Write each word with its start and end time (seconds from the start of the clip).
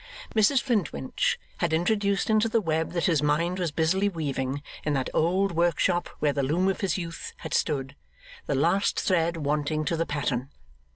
Mrs 0.35 0.63
Flintwinch 0.63 1.39
had 1.57 1.73
introduced 1.73 2.31
into 2.31 2.49
the 2.49 2.59
web 2.59 2.93
that 2.93 3.05
his 3.05 3.21
mind 3.21 3.59
was 3.59 3.71
busily 3.71 4.09
weaving, 4.09 4.63
in 4.83 4.93
that 4.93 5.11
old 5.13 5.51
workshop 5.51 6.09
where 6.17 6.33
the 6.33 6.41
loom 6.41 6.67
of 6.69 6.81
his 6.81 6.97
youth 6.97 7.33
had 7.45 7.53
stood, 7.53 7.95
the 8.47 8.55
last 8.55 8.99
thread 8.99 9.37
wanting 9.37 9.85
to 9.85 9.95
the 9.95 10.07
pattern. 10.07 10.49